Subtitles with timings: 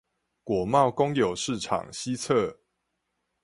[0.43, 2.55] 果貿公有市場西側